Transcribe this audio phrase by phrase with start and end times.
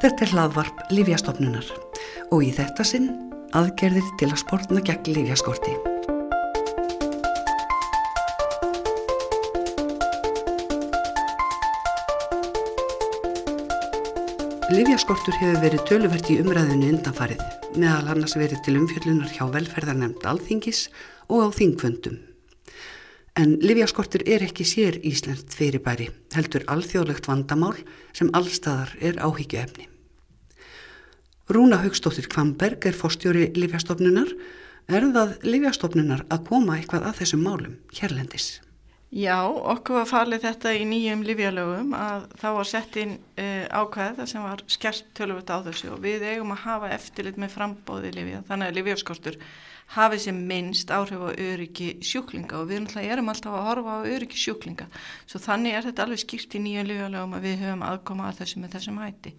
[0.00, 1.66] Þetta er hlaðvarp Lífjastofnunar
[2.32, 3.10] og í þetta sinn
[3.52, 5.74] aðgerðir til að sportna gegn lífjaskorti.
[14.70, 17.44] Lífjaskortur hefur verið töluvert í umræðinu undanfarið,
[17.76, 20.86] meðal annars verið til umfjöllunar hjá velferðarnemnd alþingis
[21.28, 22.16] og á þingföndum.
[23.36, 27.76] En livjaskortur er ekki sér Íslands fyrirbæri, heldur alþjóðlegt vandamál
[28.16, 29.90] sem allstaðar er áhyggjuefni.
[31.50, 34.28] Rúna Haugstóttir Kvamberg er fórstjóri livjastofnunar.
[34.86, 38.60] Er það livjastofnunar að koma eitthvað að þessum málum hérlendis?
[39.10, 44.20] Já, okkur var falið þetta í nýjum livjalögum að þá var sett inn uh, ákvæð
[44.20, 48.14] það sem var skert tölvöld á þessu og við eigum að hafa eftirlit með frambóði
[48.14, 49.40] livja, þannig að livjaskortur
[49.96, 54.06] hafið sem minnst áhrif á öryggi sjúklinga og við náttúrulega erum alltaf að horfa á
[54.06, 54.86] öryggi sjúklinga
[55.26, 58.62] svo þannig er þetta alveg skýrt í nýja lífalögum að við höfum aðkoma að þessu
[58.62, 59.34] með þessum hætti.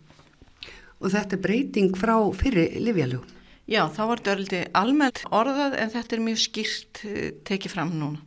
[1.01, 3.37] Og þetta er breyting frá fyrir lífjalögum?
[3.71, 7.93] Já, þá var þetta örliti almennt orðað en þetta er mjög skýrt eh, tekið fram
[7.97, 8.21] núna.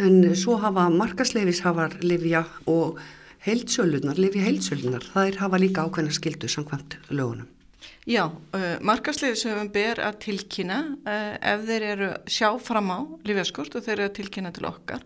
[0.00, 3.00] En svo hafa markasleifis hafar livja og
[3.44, 7.50] heilsölunar, livja heilsölunar, það er hafa líka ákveðna skildu samkvæmt lögunum.
[8.06, 13.84] Já, uh, markasliðisöfum ber að tilkynna uh, ef þeir eru sjá fram á lífjaskort og
[13.84, 15.04] þeir eru að tilkynna til okkar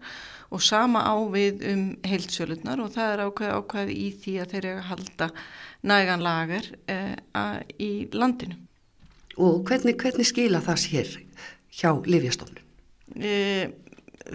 [0.51, 4.69] og sama á við um heilsölutnar og það er ákveð ákveð í því að þeir
[4.71, 5.31] eru að halda
[5.87, 8.61] nægan lager uh, í landinu.
[9.37, 11.11] Og hvernig, hvernig skila það sér
[11.77, 12.63] hjá lífjastofnun?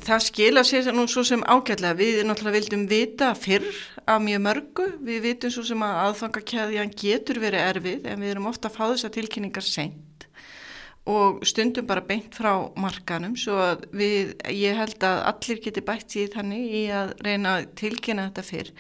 [0.02, 1.98] Það skila sér nú svo sem ágætlega.
[1.98, 3.66] Við náttúrulega vildum vita fyrr
[4.06, 4.86] af mjög mörgu.
[5.02, 8.84] Við vitum svo sem að aðfangakæðjan getur verið erfið en við erum ofta að fá
[8.86, 10.11] þessa tilkynningar seint
[11.10, 16.14] og stundum bara beint frá markanum svo að við, ég held að allir geti bætt
[16.14, 18.74] síð þannig í að reyna að tilkynna þetta fyrr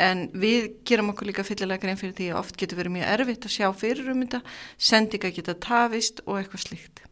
[0.00, 3.48] en við gerum okkur líka fyllilega grein fyrir því að oft getur verið mjög erfitt
[3.48, 4.40] að sjá fyrir um þetta,
[4.90, 7.02] sendinga geta tafist og eitthvað slíkt.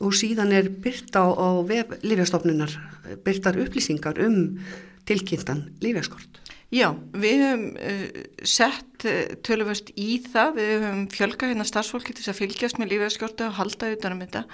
[0.00, 2.76] Og síðan er byrt á, á vef lífjastofnunar,
[3.24, 4.60] byrtar upplýsingar um
[5.08, 6.40] tilkynntan lífjaskort.
[6.70, 12.28] Já, við höfum uh, sett uh, töluvert í það, við höfum fjölga hérna starfsfólki til
[12.30, 14.44] að fylgjast með lífjaskjortu og halda utanum þetta.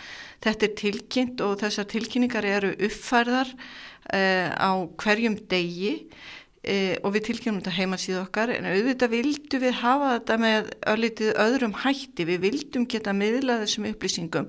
[0.47, 4.71] Þetta er tilkynnt og þessar tilkynningar eru uppfærðar uh, á
[5.03, 5.95] hverjum degi
[6.67, 8.51] og við tilkynum þetta heima síðu okkar.
[8.51, 13.87] En auðvitað vildum við hafa þetta með öllitið öðrum hætti, við vildum geta miðlað þessum
[13.93, 14.49] upplýsingum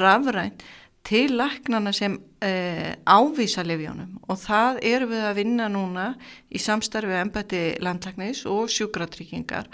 [0.00, 0.64] rafrænt
[1.06, 6.06] til laknana sem eh, ávísa lefjónum og það eru við að vinna núna
[6.50, 9.68] í samstarfi ennbætti landlagnis og sjúkratryggingar.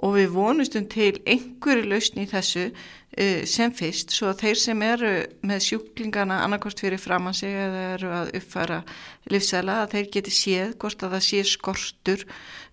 [0.00, 4.14] Og við vonustum til einhverju lausni í þessu eh, sem fyrst.
[4.16, 5.10] Svo að þeir sem eru
[5.44, 8.78] með sjúklingana annarkort fyrir framann sig eða eru að uppfæra
[9.28, 12.24] livsæla að þeir geti séð hvort að það sé skortur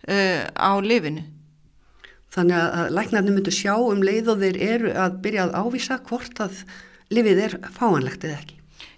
[0.08, 1.26] eh, á lifinu.
[2.32, 6.44] Þannig að læknarnir myndu sjá um leið og þeir eru að byrja að ávísa hvort
[6.44, 6.64] að
[7.14, 8.58] lifið er fáanlegt eða ekki?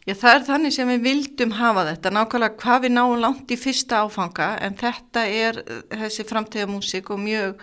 [0.09, 3.57] Já, það er þannig sem við vildum hafa þetta, nákvæmlega hvað við náum langt í
[3.59, 7.59] fyrsta áfanga en þetta er eh, þessi framtíðamúsík og mjög,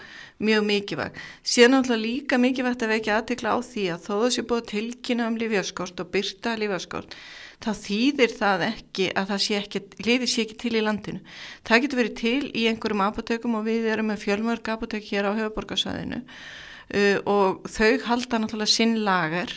[0.46, 1.16] mjög mikilvæg.
[1.42, 5.38] Síðan náttúrulega líka mikilvægt að vekja aðtikla á því að þó þessi búið tilkynna um
[5.40, 7.16] lífjaskort og byrta lífjaskort,
[7.64, 11.24] þá þýðir það ekki að það sé ekki, lifið sé ekki til í landinu.
[11.66, 15.38] Það getur verið til í einhverjum apotekum og við erum með fjölmörg apotek hér á
[15.40, 19.56] höfuborgarsvæðinu uh, og þau halda náttúrulega sinn lagar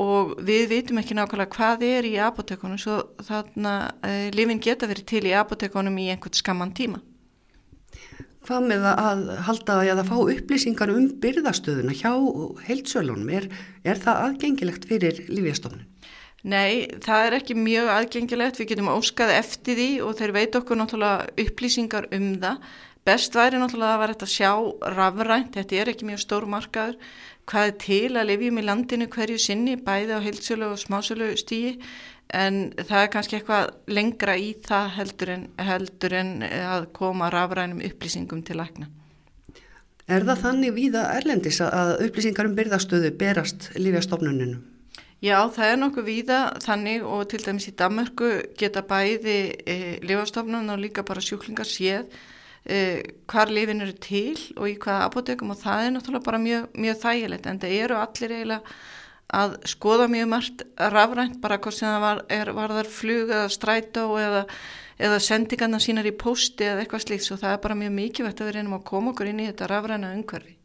[0.00, 5.10] og við vitum ekki nákvæmlega hvað er í apotekunum svo þarna uh, lifin geta verið
[5.12, 7.00] til í apotekunum í einhvern skamman tíma.
[8.44, 12.10] Hvað með að halda að fá upplýsingar um byrðastöðuna hjá
[12.66, 13.30] heilsölunum?
[13.32, 13.46] Er,
[13.86, 15.86] er það aðgengilegt fyrir lífjastofnun?
[16.44, 18.58] Nei, það er ekki mjög aðgengilegt.
[18.60, 22.74] Við getum óskaði eftir því og þeir veit okkur náttúrulega upplýsingar um það.
[23.08, 24.52] Best væri náttúrulega að vera þetta að sjá
[24.98, 27.00] rafrænt, þetta er ekki mjög stór markaður
[27.50, 31.78] hvað er til að lifjum í landinu hverju sinni bæði á heilsölu og smásölu stíi
[32.34, 37.82] en það er kannski eitthvað lengra í það heldur en, heldur en að koma rafrænum
[37.84, 38.88] upplýsingum til lækna.
[40.04, 44.58] Er það þannig víða erlendis að upplýsingar um byrðastöðu berast lífjastofnuninu?
[45.24, 48.30] Já, það er nokkuð víða þannig og til dæmis í Danmarku
[48.60, 52.10] geta bæði e, lífjastofnun og líka bara sjúklingar séð
[52.70, 52.98] uh,
[53.30, 57.00] hvar lifin eru til og í hvaða apotekum og það er náttúrulega bara mjög, mjög
[57.04, 58.76] þægilegt en það eru allir eiginlega
[59.34, 60.64] að skoða mjög margt
[60.94, 64.42] rafrænt bara hvort sem það var, er, var þar flug eða strætó eða,
[65.00, 68.50] eða sendingarna sínar í posti eða eitthvað slíkt svo það er bara mjög mikilvægt að
[68.50, 70.58] við reynum að koma okkur inn í þetta rafræna umhverfi.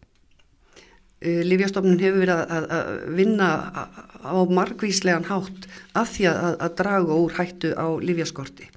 [1.19, 3.47] Eh, Lífjastofnun hefur verið að, að vinna
[4.23, 5.65] á margvíslegan hátt
[5.97, 8.69] af því að, að draga úr hættu á lífjaskorti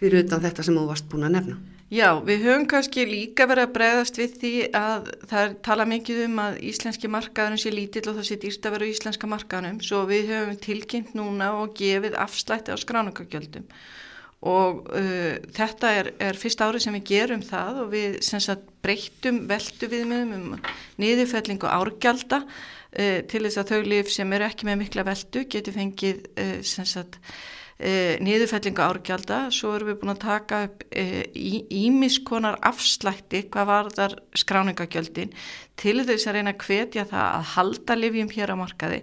[0.00, 1.56] fyrir utan þetta sem þú varst búin að nefna.
[1.86, 6.22] Já, við höfum kannski líka verið að bregðast við því að það er tala mikið
[6.24, 10.00] um að íslenski markaðurinn sé lítill og það sé dýrt að vera íslenska markaðunum svo
[10.08, 13.68] við höfum tilkynnt núna og gefið afslætti á skráningagjöldum
[14.50, 19.44] og uh, þetta er, er fyrst árið sem við gerum það og við sagt, breyttum
[19.46, 20.56] veldu viðmiðum um
[21.02, 25.78] niðurfellingu árgjalda uh, til þess að þau lif sem eru ekki með mikla veldu getur
[25.78, 27.22] fengið uh, sagt,
[27.78, 29.46] e, niðurfellingu árgjalda.
[29.54, 35.34] Svo erum við búin að taka upp ímiskonar e, afslætti hvað var þar skráningagjöldin
[35.76, 39.00] til þess að reyna að hvetja það að halda livjum hér á markaði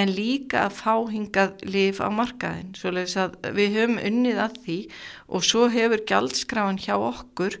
[0.00, 2.92] en líka að fá hingað liv á markaðin svo
[3.56, 4.78] við höfum unnið að því
[5.28, 7.60] og svo hefur gjaldskráin hjá okkur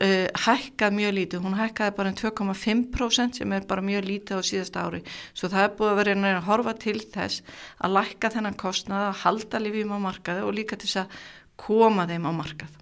[0.00, 4.48] Uh, hækkað mjög lítið, hún hækkaði bara um 2,5% sem er bara mjög lítið á
[4.48, 5.02] síðast ári,
[5.36, 7.42] svo það er búið að vera að horfa til þess
[7.76, 11.20] að lækka þennan kostnað að halda lifjum á markaði og líka til þess að
[11.60, 12.80] koma þeim á markað.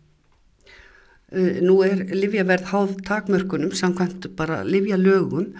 [1.34, 5.50] Uh, Nú er livjaverð háð takmörkunum samkvæmt bara livja lögum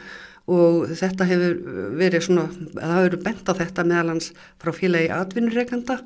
[0.46, 1.60] og þetta hefur
[1.98, 2.46] verið svona,
[2.78, 5.98] það verið bent á þetta meðalans frá félagi atvinnureikanda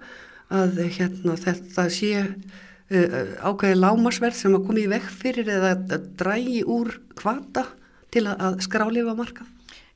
[0.49, 2.31] að hérna þetta sé
[2.91, 7.65] ákveði lámasverð sem að komi í vekk fyrir eða drægi úr kvata
[8.13, 9.49] til að skrálifa markað?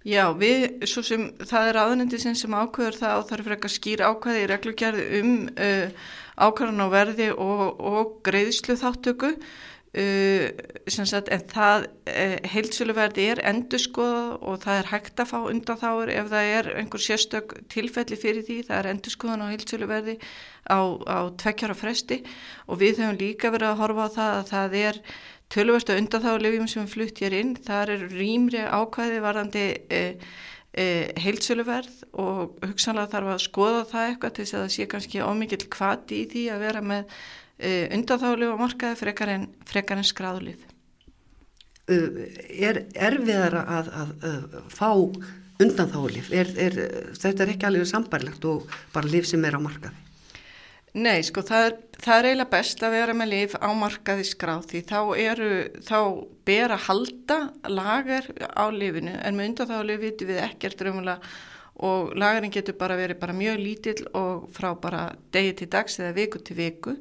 [0.08, 3.74] Já, við, svo sem það er aðnendið sem ákveður það og það er fyrir eitthvað
[3.74, 6.06] skýr ákveði í reglugjörðu um uh,
[6.38, 9.34] ákveðan á verði og, og greiðslu þáttöku
[9.96, 10.50] Uh,
[10.84, 15.80] sagt, en það uh, heilsöluverði er endur skoða og það er hægt að fá undan
[15.80, 20.18] þáur ef það er einhver sérstök tilfelli fyrir því, það er endur skoðan á heilsöluverði
[20.68, 22.20] á, á tveggjara fresti
[22.68, 25.00] og við höfum líka verið að horfa á það að það er
[25.56, 30.30] tölverstu undan þáur lifjum sem flutt hér inn, það er rýmri ákvæði varðandi uh,
[31.24, 35.68] heilsöluverð og hugsanlega þarf að skoða það eitthvað til þess að það sé kannski ómikið
[35.72, 40.66] kvati í því að vera með uh, undanþálu og markaði frekar en, frekar en skráðlið.
[41.88, 44.90] Uh, er erfiðara að, að, að fá
[45.58, 46.30] undanþálif?
[46.34, 46.76] Er, er,
[47.18, 50.04] þetta er ekki alveg sambarlegt og bara líf sem er á markaði?
[50.98, 54.64] Nei, sko, það er, það er eiginlega best að vera með líf á markaði skráð
[54.70, 55.50] því þá eru,
[55.84, 55.98] þá
[56.48, 57.38] ber að halda
[57.68, 61.34] lagar á lífinu en með undanþálu vitum við ekkert raunverulega
[61.78, 65.02] og lagarinn getur bara verið bara mjög lítill og frá bara
[65.34, 66.94] degi til dags eða viku til viku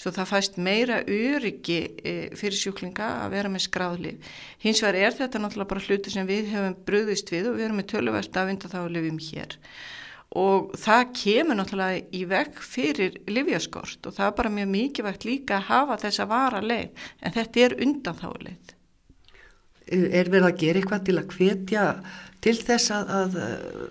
[0.00, 4.30] svo það fæst meira öryggi e, fyrir sjúklinga að vera með skráðlif.
[4.64, 7.82] Hins vegar er þetta náttúrulega bara hluti sem við hefum bröðist við og við erum
[7.82, 9.58] með töluvert að vinda þá lifum hér
[10.38, 15.58] og það kemur náttúrulega í vekk fyrir livjaskort og það er bara mjög mikilvægt líka
[15.58, 18.78] að hafa þessa vara leið en þetta er undan þá leið.
[19.88, 21.86] Er verið að gera eitthvað til að hvetja
[22.42, 23.82] til þess að, að uh,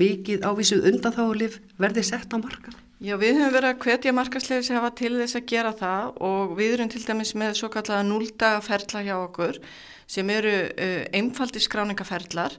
[0.00, 2.72] mikið ávísu undanþáulif verði sett á marka?
[3.00, 6.52] Já, við höfum verið að hvetja markasleif sem hafa til þess að gera það og
[6.58, 9.58] við erum til dæmis með svo kallega núldaferðla hjá okkur
[10.10, 12.56] sem eru uh, einfaldi skráningaferðlar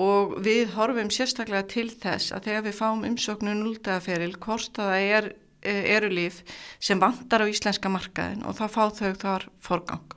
[0.00, 5.08] og við horfum sérstaklega til þess að þegar við fáum umsóknu núldaferil hvort að það
[5.20, 5.30] er,
[5.68, 6.42] uh, eru líf
[6.80, 10.16] sem vantar á íslenska markaðin og þá fá þau þar forgang.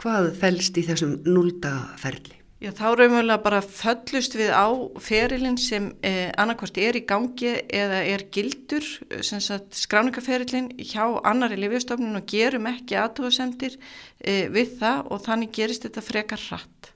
[0.00, 2.38] Hvað fælst í þessum núldaferli?
[2.58, 4.66] Já, þá raunverulega bara föllust við á
[4.98, 8.82] ferilinn sem eh, annarkvært er í gangi eða er gildur,
[9.22, 16.02] skráningaferilinn hjá annari lifjastofnun og gerum ekki aðtóðasendir eh, við það og þannig gerist þetta
[16.02, 16.90] frekar hratt.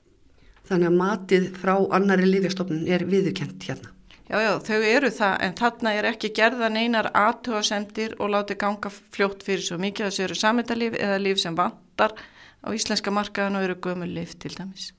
[0.67, 3.95] Þannig að matið frá annari lifjastofnun er viðukent hérna?
[4.27, 8.91] Já, já, þau eru það en þarna er ekki gerðan einar aðtóðasendir og látið ganga
[8.91, 12.19] fljótt fyrir svo mikið að þessu eru samendalíf eða líf sem vantar
[12.63, 14.91] á íslenska markaðan og eru gömul líf til dæmis.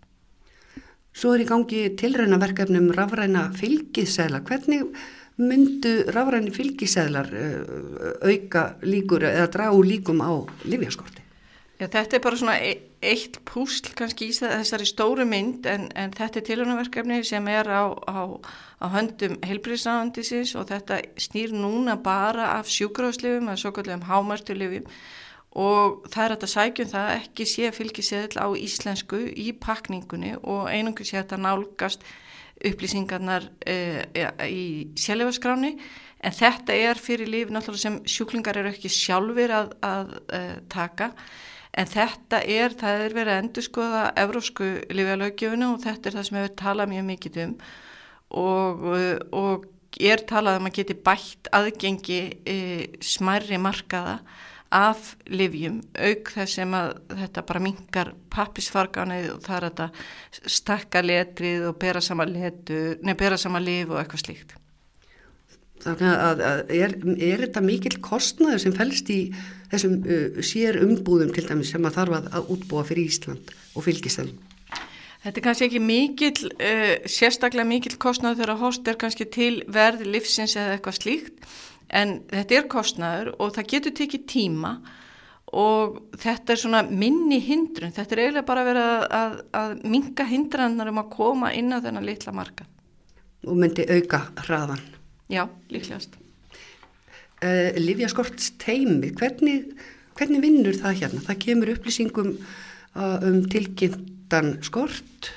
[1.15, 4.43] Svo er í gangi tilraunaverkefnum rafræna fylgisæðla.
[4.47, 4.89] Hvernig
[5.39, 10.33] myndu rafræni fylgisæðlar uh, auka líkur eða dragu líkum á
[10.67, 11.23] livjaskorti?
[11.79, 16.13] Já, þetta er bara svona e eitt púsl kannski í þessari stóru mynd en, en
[16.15, 18.21] þetta er tilraunaverkefni sem er á, á,
[18.81, 24.89] á höndum heilbríðsáðandisins og þetta snýr núna bara af sjúkráðslifum eða svo kallum hámartulifum
[25.55, 31.07] og það er að sækjum það ekki sé fylgiseðil á íslensku í pakningunni og einungu
[31.07, 32.03] sé þetta nálgast
[32.65, 33.77] upplýsingarnar e,
[34.51, 34.65] í
[34.99, 35.75] sjálfurskráni
[36.25, 40.41] en þetta er fyrir líf náttúrulega sem sjúklingar eru ekki sjálfur að, að e,
[40.73, 41.11] taka.
[41.75, 46.27] En þetta er, það er verið að endur skoða evrósku lífjalaugjöfunu og þetta er það
[46.29, 47.55] sem hefur talað mjög mikið um.
[48.41, 48.85] Og,
[49.35, 49.67] og
[50.03, 52.59] er talað um að geti bætt aðgengi e,
[53.05, 54.21] smærri markaða
[54.75, 61.03] af livjum auk þess sem að þetta bara mingar pappisfarganið og það er þetta stakka
[61.05, 64.57] letrið og bera sama letu, nefn bera sama liv og eitthvað slíkt.
[65.85, 66.95] Þannig að, að er,
[67.29, 69.19] er þetta mikil kostnaður sem fælst í
[69.73, 73.87] þessum uh, sér umbúðum til dæmis sem að þarf að, að útbúa fyrir Ísland og
[73.87, 74.39] fylgistöðum?
[75.25, 80.07] Þetta er kannski ekki mikil, uh, sérstaklega mikil kostnaður þegar hóst er kannski til verð
[80.09, 81.55] livsins eða eitthvað slíkt
[81.95, 84.75] en þetta er kostnaður og það getur tekið tíma
[85.55, 88.87] og þetta er svona minni hindrun, þetta er eiginlega bara að vera
[89.19, 92.67] að, að minga hindrannar um að koma inn á þennan litla marka.
[93.45, 94.83] Og myndi auka hraðan?
[95.31, 96.17] Já, líklegast.
[97.45, 99.71] Uh, Livja Skorts teimi, hvernig,
[100.19, 101.23] hvernig vinnur það hérna?
[101.29, 105.31] Það kemur upplýsingum uh, um tilkynntan skort,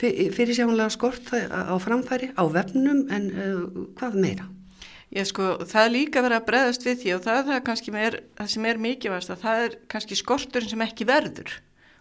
[0.00, 3.64] fyrir sjáanlega skort á framfæri, á vefnum, en uh,
[4.00, 4.48] hvað meira?
[5.14, 7.92] Ég sko, það er líka verið að breðast við því og það er það kannski
[7.94, 11.52] meir, það sem er mikilvægast að það er kannski skorturinn sem ekki verður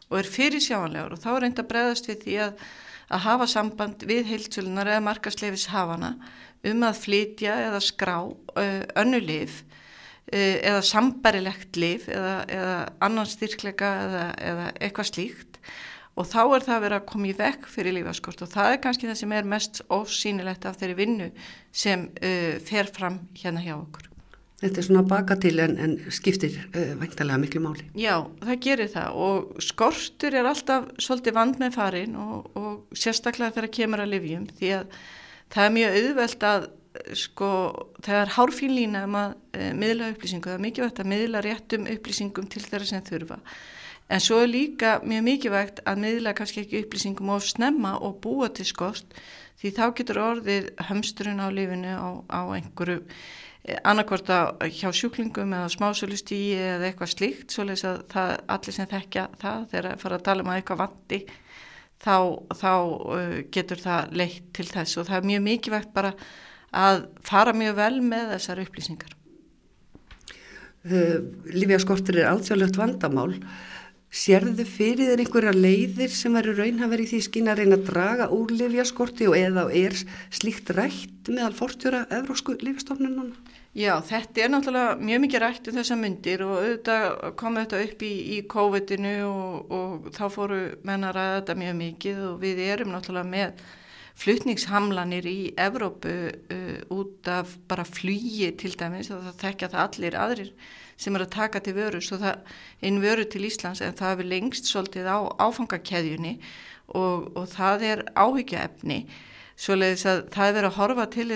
[0.10, 2.66] og er fyrir sjáanlegur og þá er reynd að breðast við því að,
[3.14, 6.16] að hafa samband við heilsölunar eða markasleifis hafana
[6.66, 8.18] um að flytja eða skrá
[8.98, 9.62] önnu lif
[10.34, 15.55] eða sambarilegt lif eða, eða annan styrkleika eða, eða eitthvað slíkt
[16.16, 18.82] og þá er það að vera að koma í vekk fyrir lífaskort og það er
[18.84, 21.30] kannski það sem er mest ósýnilegt af þeirri vinnu
[21.76, 24.12] sem uh, fer fram hérna hjá okkur.
[24.62, 27.90] Þetta er svona baka til en, en skiptir uh, væntalega miklu máli.
[28.00, 29.20] Já, það gerir það.
[29.28, 34.50] Og skortur er alltaf svolítið vand með farin og, og sérstaklega þegar kemur að livjum
[34.56, 34.98] því að
[35.52, 36.68] það er mjög auðvelt að
[37.20, 37.48] sko
[38.06, 42.48] það er hárfínlína um að uh, miðla upplýsingu, það er mikilvægt að miðla réttum upplýsingum
[42.48, 43.42] til þeirra sem þurfa
[44.10, 48.52] En svo er líka mjög mikilvægt að miðla kannski ekki upplýsingum of snemma og búa
[48.54, 49.16] til skost
[49.62, 53.00] því þá getur orðið hömsturinn á lifinu á, á einhverju
[53.66, 54.38] eh, annarkvorta
[54.70, 59.68] hjá sjúklingum eða smásölustíi eða eitthvað slíkt svo leiðis að það, allir sem þekkja það
[59.74, 61.22] þegar að fara að tala um að eitthvað vandi
[62.06, 62.18] þá,
[62.62, 62.74] þá
[63.58, 66.14] getur það leitt til þess og það er mjög mikilvægt bara
[66.76, 69.14] að fara mjög vel með þessar upplýsingar.
[70.86, 73.32] Uh, Lífjaskortur er alþjóðlegt vandamál
[74.16, 78.28] Sérðu fyrir þeir einhverja leiðir sem verður raunhafur í því skinn að reyna að draga
[78.32, 79.98] úr livjaskorti og eða er
[80.32, 83.34] slíkt rætt meðal fórstjóra Evrósku livjastofnunum?
[83.76, 87.08] Já, þetta er náttúrulega mjög mikið rætt um þessa myndir og auðvitað
[87.42, 91.76] kom þetta upp í, í COVID-inu og, og þá fóru menna að ræða þetta mjög
[91.82, 93.66] mikið og við erum náttúrulega með
[94.16, 100.20] flutningshamlanir í Evrópu uh, út af bara flýi til dæmis og það tekja það allir
[100.24, 100.56] aðrir
[100.98, 104.30] sem er að taka til vöru svo það einn vöru til Íslands en það hefur
[104.32, 106.38] lengst svolítið á áfangakeðjunni
[106.94, 109.02] og, og það er áhyggjaefni
[109.56, 111.28] svo leiðis að það er verið að horfa til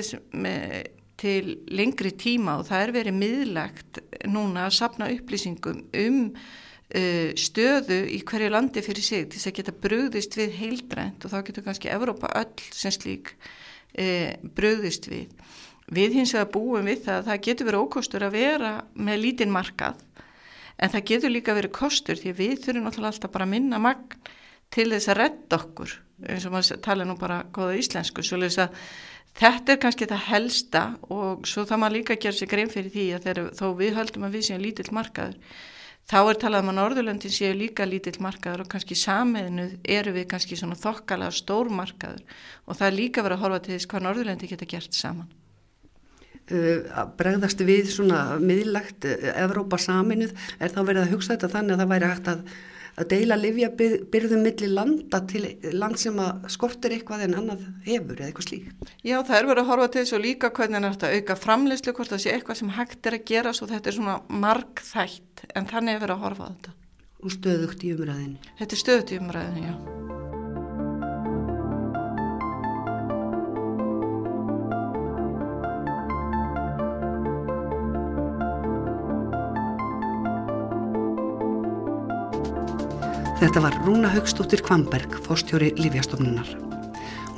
[0.46, 0.80] með,
[1.20, 1.44] til
[1.76, 4.02] lengri tíma og það er verið miðlegt
[4.32, 9.58] núna að sapna upplýsingum um uh, stöðu í hverju landi fyrir sig til þess að
[9.62, 15.32] geta bröðist við heildrænt og þá getur kannski Evrópa öll sem slík uh, bröðist við
[15.90, 19.54] Við hins vegar búum við það að það getur verið ókostur að vera með lítinn
[19.54, 20.04] markað
[20.80, 24.20] en það getur líka verið kostur því við þurfum náttúrulega alltaf bara að minna magn
[24.70, 25.96] til þess að redda okkur
[26.30, 28.78] eins og maður tala nú bara góða íslensku svo leiðis að
[29.40, 30.84] þetta er kannski það helsta
[31.16, 34.00] og svo það maður líka að gera sér grein fyrir því að þegar, þó við
[34.00, 35.60] höldum að við séum lítill markaður
[36.10, 39.68] þá er talað um að Norðurlöndin séu líka lítill markaður og kannski sameðinu
[39.98, 42.24] eru við kannski svona þokkalega stór markaður
[42.66, 45.30] og það er líka verið að horfa til þess hvað Norðurlöndi geta gert saman.
[46.50, 51.50] Uh, að bregðast við svona miðlagt uh, Evrópa saminuð er þá verið að hugsa þetta
[51.54, 52.42] þannig að það væri hægt að,
[52.96, 55.44] að deila livjabyrðum millir landa til
[55.78, 58.92] land sem að skortir eitthvað en annað hefur eða eitthvað slíkt.
[59.06, 62.16] Já það er verið að horfa til þessu líka hvernig er þetta auka framleyslu hvort
[62.16, 66.00] það sé eitthvað sem hægt er að gera svo þetta er svona margþætt en þannig
[66.00, 66.78] er verið að horfa á þetta.
[67.20, 68.54] Og stöðugt í umræðinu.
[68.58, 70.09] Þetta er stöðugt í umræðinu, já.
[83.40, 86.50] Þetta var Rúna Haugstóttir Kvamberg, fórstjóri Lífjastofnunar.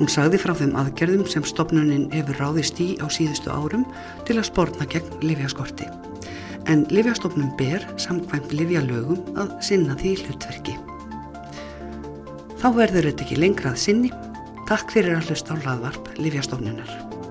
[0.00, 3.84] Hún sagði frá þeim aðgerðum sem stopnunin hefur ráðist í á síðustu árum
[4.26, 5.86] til að spórna gegn Lífjaskorti.
[6.66, 10.74] En Lífjastofnun ber samkvæmt Lífjalögum að sinna því hlutverki.
[12.58, 14.10] Þá verður þetta ekki lengrað sinni.
[14.66, 17.21] Takk fyrir að hlusta á laðvarp Lífjastofnunar.